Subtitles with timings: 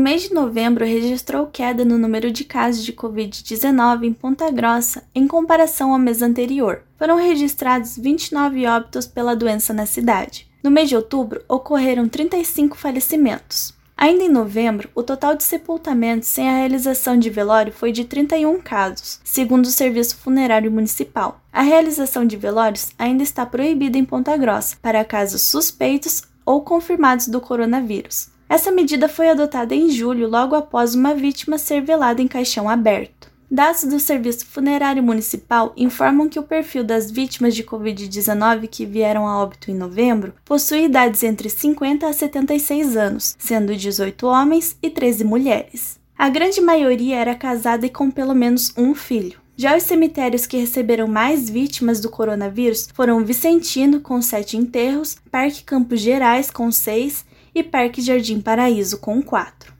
[0.00, 5.26] mês de novembro registrou queda no número de casos de Covid-19 em Ponta Grossa em
[5.26, 6.82] comparação ao mês anterior.
[6.98, 10.48] Foram registrados 29 óbitos pela doença na cidade.
[10.62, 13.74] No mês de outubro, ocorreram 35 falecimentos.
[13.96, 18.58] Ainda em novembro, o total de sepultamentos sem a realização de velório foi de 31
[18.62, 21.38] casos, segundo o Serviço Funerário Municipal.
[21.52, 27.28] A realização de velórios ainda está proibida em Ponta Grossa para casos suspeitos ou confirmados
[27.28, 28.30] do coronavírus.
[28.50, 33.30] Essa medida foi adotada em julho, logo após uma vítima ser velada em caixão aberto.
[33.48, 39.24] Dados do Serviço Funerário Municipal informam que o perfil das vítimas de Covid-19 que vieram
[39.24, 44.90] a óbito em novembro possui idades entre 50 a 76 anos, sendo 18 homens e
[44.90, 46.00] 13 mulheres.
[46.18, 49.38] A grande maioria era casada e com pelo menos um filho.
[49.56, 55.62] Já os cemitérios que receberam mais vítimas do coronavírus foram Vicentino, com sete enterros, Parque
[55.62, 59.72] Campos Gerais, com seis, e Parque Jardim Paraíso, com quatro.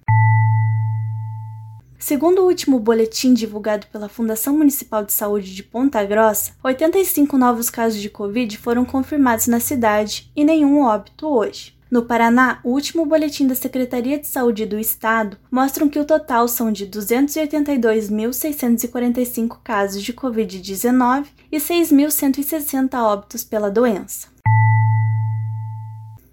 [1.98, 7.68] Segundo o último boletim divulgado pela Fundação Municipal de Saúde de Ponta Grossa, 85 novos
[7.68, 11.79] casos de Covid foram confirmados na cidade e nenhum óbito hoje.
[11.91, 16.48] No Paraná, o último boletim da Secretaria de Saúde do Estado mostra que o total
[16.48, 24.29] são de 282.645 casos de Covid-19 e 6.160 óbitos pela doença.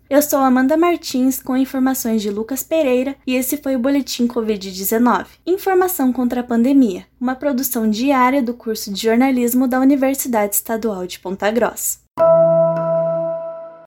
[0.09, 5.25] Eu sou Amanda Martins com informações de Lucas Pereira e esse foi o Boletim Covid-19.
[5.45, 11.19] Informação contra a pandemia, uma produção diária do curso de jornalismo da Universidade Estadual de
[11.19, 11.99] Ponta Grossa.